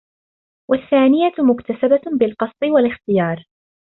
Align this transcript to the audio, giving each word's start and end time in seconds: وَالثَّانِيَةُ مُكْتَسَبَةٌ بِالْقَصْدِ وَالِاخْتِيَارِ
وَالثَّانِيَةُ 0.71 1.31
مُكْتَسَبَةٌ 1.39 2.01
بِالْقَصْدِ 2.17 2.63
وَالِاخْتِيَارِ 2.65 3.45